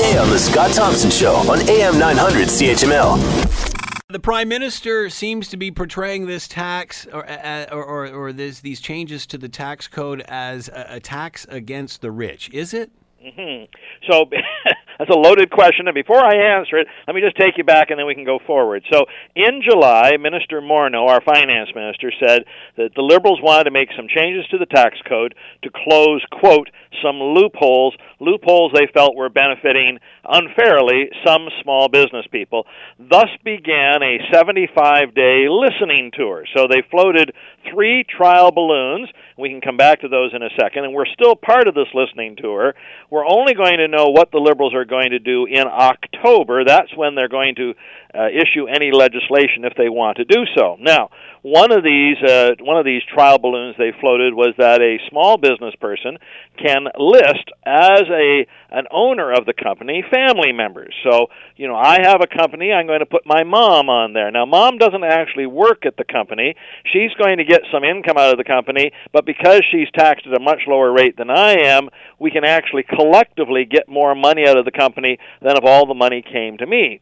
weekday 0.00 0.18
on 0.18 0.30
The 0.30 0.38
Scott 0.38 0.72
Thompson 0.72 1.10
Show 1.10 1.34
on 1.50 1.60
AM 1.68 1.98
900 1.98 2.48
CHML. 2.48 4.08
The 4.08 4.18
prime 4.18 4.48
minister 4.48 5.10
seems 5.10 5.48
to 5.48 5.56
be 5.56 5.70
portraying 5.70 6.26
this 6.26 6.48
tax 6.48 7.06
or 7.12 7.28
uh, 7.28 7.66
or, 7.70 7.84
or, 7.84 8.06
or 8.08 8.32
this, 8.32 8.60
these 8.60 8.80
changes 8.80 9.26
to 9.26 9.38
the 9.38 9.48
tax 9.48 9.88
code 9.88 10.22
as 10.22 10.68
a, 10.68 10.86
a 10.90 11.00
tax 11.00 11.46
against 11.48 12.00
the 12.00 12.10
rich. 12.10 12.50
Is 12.52 12.74
it? 12.74 12.90
Mm-hmm. 13.24 13.64
So 14.10 14.30
that's 15.00 15.16
a 15.16 15.18
loaded 15.18 15.50
question, 15.50 15.88
and 15.88 15.94
before 15.94 16.20
I 16.20 16.60
answer 16.60 16.76
it, 16.76 16.86
let 17.06 17.16
me 17.16 17.22
just 17.22 17.38
take 17.38 17.56
you 17.56 17.64
back, 17.64 17.88
and 17.88 17.98
then 17.98 18.04
we 18.04 18.14
can 18.14 18.26
go 18.26 18.38
forward. 18.46 18.84
So 18.92 19.06
in 19.34 19.62
July, 19.64 20.18
Minister 20.20 20.60
Morneau, 20.60 21.08
our 21.08 21.22
finance 21.22 21.70
minister, 21.74 22.12
said 22.20 22.44
that 22.76 22.90
the 22.94 23.00
Liberals 23.00 23.40
wanted 23.42 23.64
to 23.64 23.70
make 23.70 23.88
some 23.96 24.08
changes 24.14 24.44
to 24.50 24.58
the 24.58 24.66
tax 24.66 24.98
code 25.08 25.34
to 25.62 25.70
close, 25.72 26.22
quote, 26.30 26.68
some 27.02 27.16
loopholes, 27.16 27.96
loopholes 28.20 28.72
they 28.74 28.92
felt 28.92 29.16
were 29.16 29.30
benefiting 29.30 29.98
unfairly 30.28 31.08
some 31.24 31.48
small 31.62 31.88
business 31.88 32.26
people. 32.30 32.66
Thus 32.98 33.30
began 33.42 34.02
a 34.02 34.20
75-day 34.30 35.48
listening 35.48 36.10
tour. 36.12 36.44
So 36.54 36.66
they 36.68 36.82
floated 36.90 37.32
three 37.72 38.04
trial 38.04 38.52
balloons. 38.52 39.08
We 39.38 39.48
can 39.48 39.62
come 39.62 39.78
back 39.78 40.02
to 40.02 40.08
those 40.08 40.34
in 40.34 40.42
a 40.42 40.50
second, 40.60 40.84
and 40.84 40.92
we're 40.92 41.06
still 41.06 41.36
part 41.36 41.68
of 41.68 41.74
this 41.74 41.88
listening 41.94 42.36
tour 42.36 42.74
we're 43.10 43.26
only 43.26 43.54
going 43.54 43.78
to 43.78 43.88
know 43.88 44.08
what 44.08 44.30
the 44.30 44.38
Liberals 44.38 44.74
are 44.74 44.84
going 44.90 45.10
to 45.10 45.18
do 45.18 45.46
in 45.46 45.64
October. 45.66 46.64
That's 46.66 46.94
when 46.96 47.14
they're 47.14 47.28
going 47.28 47.54
to 47.54 47.74
uh, 48.12 48.28
issue 48.28 48.66
any 48.66 48.90
legislation 48.92 49.64
if 49.64 49.74
they 49.78 49.88
want 49.88 50.18
to 50.18 50.24
do 50.24 50.44
so. 50.56 50.76
Now, 50.80 51.10
one 51.42 51.72
of 51.72 51.82
these 51.82 52.18
uh, 52.22 52.50
one 52.60 52.76
of 52.76 52.84
these 52.84 53.02
trial 53.14 53.38
balloons 53.38 53.74
they 53.78 53.92
floated 54.00 54.34
was 54.34 54.52
that 54.58 54.82
a 54.82 54.98
small 55.08 55.38
business 55.38 55.74
person 55.80 56.18
can 56.58 56.84
list 56.98 57.48
as 57.64 58.02
a 58.10 58.46
an 58.70 58.84
owner 58.90 59.32
of 59.32 59.46
the 59.46 59.54
company 59.54 60.04
family 60.10 60.52
members. 60.52 60.94
So, 61.02 61.26
you 61.56 61.66
know, 61.66 61.76
I 61.76 61.98
have 62.02 62.20
a 62.20 62.26
company, 62.26 62.72
I'm 62.72 62.86
going 62.86 63.00
to 63.00 63.06
put 63.06 63.26
my 63.26 63.42
mom 63.42 63.88
on 63.88 64.12
there. 64.12 64.30
Now, 64.30 64.44
mom 64.44 64.78
doesn't 64.78 65.02
actually 65.02 65.46
work 65.46 65.86
at 65.86 65.96
the 65.96 66.04
company. 66.04 66.54
She's 66.92 67.10
going 67.18 67.38
to 67.38 67.44
get 67.44 67.62
some 67.72 67.84
income 67.84 68.16
out 68.18 68.30
of 68.30 68.38
the 68.38 68.44
company, 68.44 68.92
but 69.12 69.24
because 69.24 69.62
she's 69.70 69.88
taxed 69.94 70.26
at 70.26 70.36
a 70.36 70.42
much 70.42 70.60
lower 70.68 70.92
rate 70.92 71.16
than 71.16 71.30
I 71.30 71.66
am, 71.66 71.88
we 72.18 72.30
can 72.30 72.44
actually 72.44 72.84
collectively 72.84 73.64
get 73.64 73.88
more 73.88 74.14
money 74.14 74.46
out 74.46 74.58
of 74.58 74.64
the 74.64 74.72
company 74.80 75.18
than 75.42 75.56
if 75.56 75.64
all 75.64 75.86
the 75.86 75.94
money 75.94 76.22
came 76.22 76.56
to 76.58 76.66
me. 76.66 77.00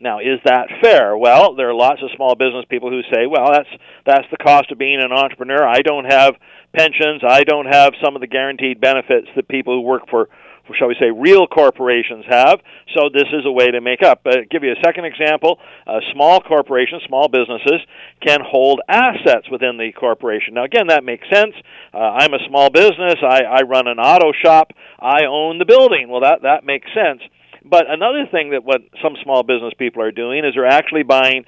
Now, 0.00 0.20
is 0.20 0.38
that 0.44 0.68
fair? 0.80 1.16
Well, 1.16 1.54
there 1.56 1.68
are 1.70 1.74
lots 1.74 2.00
of 2.02 2.10
small 2.14 2.36
business 2.36 2.64
people 2.70 2.88
who 2.88 3.02
say, 3.12 3.26
"Well, 3.26 3.50
that's 3.52 3.68
that's 4.06 4.30
the 4.30 4.36
cost 4.36 4.70
of 4.70 4.78
being 4.78 5.00
an 5.02 5.12
entrepreneur. 5.12 5.66
I 5.66 5.82
don't 5.82 6.04
have 6.04 6.36
pensions. 6.72 7.22
I 7.26 7.42
don't 7.42 7.66
have 7.66 7.94
some 8.02 8.14
of 8.14 8.20
the 8.20 8.28
guaranteed 8.28 8.80
benefits 8.80 9.26
that 9.34 9.48
people 9.48 9.74
who 9.74 9.80
work 9.80 10.08
for 10.08 10.28
shall 10.76 10.88
we 10.88 10.96
say, 11.00 11.10
real 11.10 11.46
corporations 11.46 12.24
have. 12.28 12.60
So 12.96 13.08
this 13.12 13.28
is 13.32 13.46
a 13.46 13.52
way 13.52 13.70
to 13.70 13.80
make 13.80 14.02
up. 14.02 14.22
Uh, 14.26 14.44
give 14.50 14.62
you 14.62 14.72
a 14.72 14.80
second 14.84 15.04
example. 15.04 15.58
Uh, 15.86 16.00
small 16.12 16.40
corporations, 16.40 17.02
small 17.06 17.28
businesses 17.28 17.80
can 18.24 18.40
hold 18.44 18.80
assets 18.88 19.48
within 19.50 19.78
the 19.78 19.92
corporation. 19.92 20.54
Now, 20.54 20.64
again, 20.64 20.88
that 20.88 21.04
makes 21.04 21.28
sense. 21.32 21.54
Uh, 21.92 21.98
I'm 21.98 22.34
a 22.34 22.40
small 22.48 22.70
business. 22.70 23.16
I, 23.22 23.42
I 23.42 23.62
run 23.62 23.86
an 23.86 23.98
auto 23.98 24.32
shop. 24.44 24.72
I 24.98 25.24
own 25.24 25.58
the 25.58 25.64
building. 25.64 26.08
Well, 26.08 26.22
that 26.22 26.42
that 26.42 26.64
makes 26.64 26.88
sense. 26.94 27.22
But 27.64 27.84
another 27.88 28.24
thing 28.30 28.50
that 28.50 28.64
what 28.64 28.80
some 29.02 29.16
small 29.22 29.42
business 29.42 29.74
people 29.78 30.02
are 30.02 30.12
doing 30.12 30.44
is 30.44 30.54
they're 30.54 30.66
actually 30.66 31.02
buying 31.02 31.44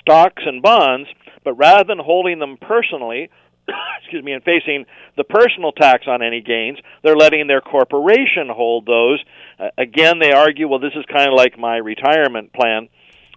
stocks 0.00 0.42
and 0.46 0.62
bonds, 0.62 1.08
but 1.42 1.54
rather 1.54 1.84
than 1.84 1.98
holding 1.98 2.38
them 2.38 2.56
personally, 2.60 3.28
excuse 4.02 4.22
me, 4.22 4.32
and 4.32 4.42
facing 4.42 4.86
the 5.16 5.24
personal 5.24 5.72
tax 5.72 6.06
on 6.06 6.22
any 6.22 6.40
gains, 6.40 6.78
they're 7.02 7.16
letting 7.16 7.46
their 7.46 7.60
corporation 7.60 8.48
hold 8.48 8.86
those. 8.86 9.22
Uh, 9.58 9.68
again, 9.78 10.18
they 10.18 10.32
argue, 10.32 10.68
well, 10.68 10.78
this 10.78 10.92
is 10.94 11.04
kind 11.12 11.28
of 11.28 11.34
like 11.34 11.58
my 11.58 11.76
retirement 11.76 12.52
plan. 12.52 12.88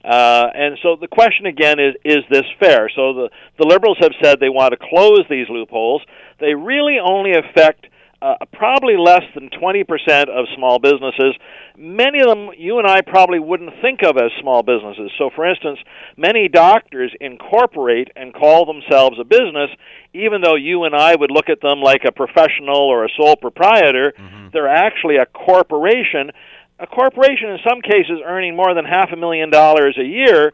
Uh, 0.03 0.47
and 0.53 0.78
so 0.84 0.95
the 0.95 1.08
question 1.08 1.45
again 1.45 1.80
is, 1.80 1.95
is 2.06 2.23
this 2.30 2.45
fair? 2.59 2.89
So 2.95 3.14
the, 3.14 3.30
the 3.58 3.67
liberals 3.67 3.97
have 4.00 4.13
said 4.24 4.40
they 4.40 4.50
want 4.50 4.72
to 4.72 4.78
close 4.78 5.25
these 5.29 5.50
loopholes. 5.50 6.01
They 6.40 6.53
really 6.53 6.97
only 7.03 7.31
affect 7.31 7.87
uh, 8.22 8.35
probably 8.51 8.97
less 8.97 9.23
than 9.35 9.50
20% 9.50 9.85
of 10.29 10.45
small 10.55 10.79
businesses. 10.79 11.35
Many 11.78 12.19
of 12.19 12.28
them 12.28 12.50
you 12.57 12.79
and 12.79 12.88
I 12.88 13.01
probably 13.01 13.39
wouldn't 13.39 13.73
think 13.81 14.01
of 14.03 14.17
as 14.17 14.31
small 14.41 14.63
businesses. 14.63 15.11
So, 15.17 15.29
for 15.35 15.47
instance, 15.47 15.78
many 16.16 16.47
doctors 16.47 17.13
incorporate 17.22 18.09
and 18.16 18.33
call 18.33 18.66
themselves 18.66 19.17
a 19.19 19.23
business, 19.23 19.69
even 20.13 20.41
though 20.41 20.56
you 20.56 20.85
and 20.85 20.95
I 20.95 21.16
would 21.16 21.29
look 21.29 21.50
at 21.50 21.61
them 21.61 21.81
like 21.81 22.01
a 22.07 22.11
professional 22.11 22.81
or 22.81 23.06
a 23.06 23.09
sole 23.16 23.35
proprietor. 23.35 24.13
Mm-hmm. 24.17 24.47
They're 24.51 24.67
actually 24.67 25.17
a 25.17 25.25
corporation. 25.27 26.31
A 26.79 26.88
corporation, 26.88 27.50
in 27.50 27.57
some 27.67 27.81
cases, 27.81 28.22
earning 28.25 28.56
more 28.56 28.73
than 28.73 28.85
half 28.85 29.09
a 29.11 29.16
million 29.16 29.50
dollars 29.50 29.97
a 30.00 30.06
year 30.06 30.53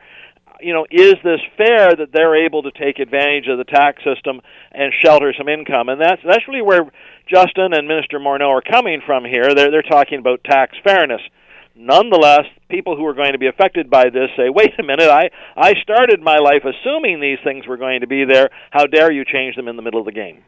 you 0.61 0.73
know, 0.73 0.85
is 0.89 1.15
this 1.23 1.39
fair 1.57 1.95
that 1.95 2.11
they're 2.11 2.45
able 2.45 2.63
to 2.63 2.71
take 2.71 2.99
advantage 2.99 3.47
of 3.47 3.57
the 3.57 3.63
tax 3.63 4.03
system 4.03 4.41
and 4.71 4.93
shelter 5.03 5.33
some 5.37 5.49
income? 5.49 5.89
And 5.89 5.99
that's 5.99 6.21
that's 6.25 6.47
really 6.47 6.61
where 6.61 6.91
Justin 7.27 7.73
and 7.73 7.87
Minister 7.87 8.19
Morneau 8.19 8.49
are 8.49 8.61
coming 8.61 9.01
from 9.05 9.25
here. 9.25 9.53
They're 9.55 9.71
they're 9.71 9.81
talking 9.81 10.19
about 10.19 10.43
tax 10.43 10.75
fairness. 10.83 11.21
Nonetheless, 11.75 12.45
people 12.69 12.95
who 12.95 13.05
are 13.05 13.15
going 13.15 13.31
to 13.31 13.39
be 13.39 13.47
affected 13.47 13.89
by 13.89 14.05
this 14.09 14.29
say, 14.37 14.49
"Wait 14.49 14.77
a 14.77 14.83
minute! 14.83 15.09
I 15.09 15.29
I 15.55 15.73
started 15.81 16.21
my 16.21 16.37
life 16.37 16.63
assuming 16.63 17.19
these 17.19 17.39
things 17.43 17.65
were 17.65 17.77
going 17.77 18.01
to 18.01 18.07
be 18.07 18.25
there. 18.25 18.49
How 18.71 18.85
dare 18.85 19.11
you 19.11 19.25
change 19.25 19.55
them 19.55 19.67
in 19.67 19.75
the 19.75 19.81
middle 19.81 19.99
of 19.99 20.05
the 20.05 20.11
game?" 20.11 20.43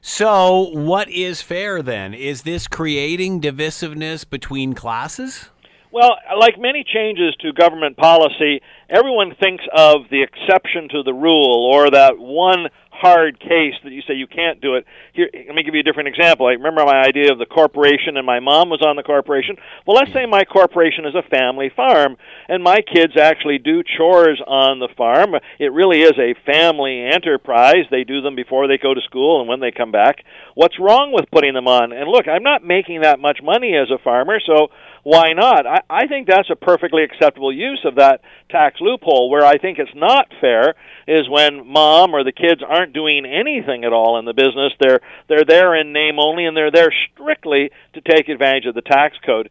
So, 0.00 0.70
what 0.72 1.08
is 1.08 1.42
fair 1.42 1.82
then? 1.82 2.14
Is 2.14 2.42
this 2.42 2.68
creating 2.68 3.40
divisiveness 3.40 4.28
between 4.28 4.72
classes? 4.72 5.50
Well, 5.92 6.16
like 6.38 6.58
many 6.58 6.84
changes 6.84 7.34
to 7.40 7.52
government 7.52 7.96
policy, 7.96 8.60
everyone 8.90 9.34
thinks 9.40 9.64
of 9.74 10.02
the 10.10 10.22
exception 10.22 10.88
to 10.90 11.02
the 11.02 11.14
rule 11.14 11.70
or 11.72 11.90
that 11.90 12.18
one 12.18 12.66
hard 12.90 13.38
case 13.38 13.74
that 13.84 13.92
you 13.92 14.00
say 14.08 14.14
you 14.14 14.26
can't 14.26 14.60
do 14.60 14.74
it. 14.74 14.84
Here, 15.12 15.28
let 15.32 15.54
me 15.54 15.62
give 15.62 15.74
you 15.74 15.80
a 15.80 15.84
different 15.84 16.08
example. 16.08 16.46
I 16.46 16.52
remember 16.52 16.84
my 16.84 17.02
idea 17.02 17.30
of 17.30 17.38
the 17.38 17.46
corporation, 17.46 18.16
and 18.16 18.24
my 18.24 18.40
mom 18.40 18.70
was 18.70 18.80
on 18.80 18.96
the 18.96 19.02
corporation. 19.02 19.56
Well, 19.86 19.96
let's 19.96 20.12
say 20.12 20.24
my 20.26 20.44
corporation 20.44 21.04
is 21.04 21.14
a 21.14 21.28
family 21.28 21.70
farm, 21.74 22.16
and 22.48 22.62
my 22.62 22.80
kids 22.80 23.12
actually 23.20 23.58
do 23.58 23.82
chores 23.96 24.40
on 24.46 24.78
the 24.78 24.88
farm. 24.96 25.34
It 25.58 25.72
really 25.72 26.00
is 26.00 26.16
a 26.18 26.34
family 26.50 27.04
enterprise. 27.04 27.84
They 27.90 28.04
do 28.04 28.22
them 28.22 28.34
before 28.34 28.66
they 28.66 28.78
go 28.78 28.94
to 28.94 29.00
school 29.02 29.40
and 29.40 29.48
when 29.48 29.60
they 29.60 29.70
come 29.70 29.92
back. 29.92 30.24
What's 30.54 30.80
wrong 30.80 31.12
with 31.12 31.30
putting 31.30 31.54
them 31.54 31.68
on? 31.68 31.92
And 31.92 32.08
look, 32.08 32.26
I'm 32.28 32.42
not 32.42 32.64
making 32.64 33.02
that 33.02 33.20
much 33.20 33.40
money 33.42 33.76
as 33.76 33.90
a 33.90 34.02
farmer, 34.02 34.40
so 34.40 34.68
why 35.06 35.34
not? 35.34 35.68
I, 35.68 35.82
I 35.88 36.06
think 36.08 36.26
that's 36.26 36.50
a 36.50 36.56
perfectly 36.56 37.04
acceptable 37.04 37.52
use 37.52 37.78
of 37.84 37.94
that 37.94 38.22
tax 38.50 38.80
loophole. 38.80 39.30
Where 39.30 39.44
I 39.46 39.56
think 39.56 39.78
it's 39.78 39.94
not 39.94 40.26
fair 40.40 40.74
is 41.06 41.28
when 41.30 41.64
mom 41.64 42.12
or 42.12 42.24
the 42.24 42.32
kids 42.32 42.60
aren't 42.68 42.92
doing 42.92 43.24
anything 43.24 43.84
at 43.84 43.92
all 43.92 44.18
in 44.18 44.24
the 44.24 44.34
business. 44.34 44.72
They're 44.80 44.98
they're 45.28 45.44
there 45.46 45.76
in 45.76 45.92
name 45.92 46.18
only, 46.18 46.44
and 46.44 46.56
they're 46.56 46.72
there 46.72 46.92
strictly 47.12 47.70
to 47.94 48.00
take 48.00 48.28
advantage 48.28 48.66
of 48.66 48.74
the 48.74 48.82
tax 48.82 49.16
code. 49.24 49.48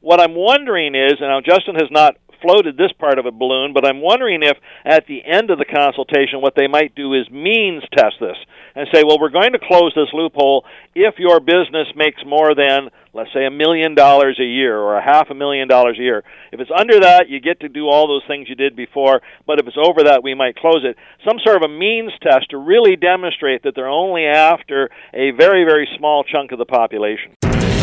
What 0.00 0.20
I'm 0.20 0.34
wondering 0.34 0.94
is, 0.94 1.14
and 1.20 1.30
now 1.30 1.40
Justin 1.40 1.76
has 1.76 1.90
not 1.90 2.18
floated 2.42 2.76
this 2.76 2.92
part 2.98 3.18
of 3.18 3.26
a 3.26 3.30
balloon, 3.30 3.72
but 3.72 3.86
I'm 3.86 4.00
wondering 4.00 4.42
if 4.42 4.56
at 4.84 5.06
the 5.06 5.24
end 5.24 5.50
of 5.50 5.58
the 5.58 5.64
consultation 5.64 6.40
what 6.40 6.54
they 6.56 6.66
might 6.66 6.94
do 6.94 7.14
is 7.14 7.28
means 7.30 7.82
test 7.96 8.16
this 8.20 8.36
and 8.74 8.86
say, 8.92 9.02
well, 9.04 9.18
we're 9.20 9.30
going 9.30 9.52
to 9.52 9.58
close 9.58 9.92
this 9.94 10.08
loophole 10.12 10.64
if 10.94 11.14
your 11.18 11.40
business 11.40 11.88
makes 11.96 12.22
more 12.24 12.54
than, 12.54 12.90
let's 13.12 13.32
say, 13.34 13.44
a 13.44 13.50
million 13.50 13.94
dollars 13.94 14.38
a 14.40 14.44
year 14.44 14.78
or 14.78 14.96
a 14.96 15.02
half 15.02 15.30
a 15.30 15.34
million 15.34 15.68
dollars 15.68 15.96
a 15.98 16.02
year. 16.02 16.22
If 16.52 16.60
it's 16.60 16.70
under 16.70 17.00
that, 17.00 17.28
you 17.28 17.40
get 17.40 17.60
to 17.60 17.68
do 17.68 17.88
all 17.88 18.06
those 18.06 18.26
things 18.28 18.48
you 18.48 18.54
did 18.54 18.76
before, 18.76 19.20
but 19.46 19.58
if 19.58 19.66
it's 19.66 19.76
over 19.76 20.04
that, 20.04 20.22
we 20.22 20.34
might 20.34 20.56
close 20.56 20.84
it. 20.84 20.96
Some 21.26 21.38
sort 21.44 21.56
of 21.56 21.62
a 21.62 21.68
means 21.68 22.12
test 22.22 22.50
to 22.50 22.58
really 22.58 22.96
demonstrate 22.96 23.64
that 23.64 23.74
they're 23.74 23.88
only 23.88 24.26
after 24.26 24.90
a 25.12 25.32
very, 25.32 25.64
very 25.64 25.88
small 25.98 26.24
chunk 26.24 26.52
of 26.52 26.58
the 26.58 26.66
population. 26.66 27.47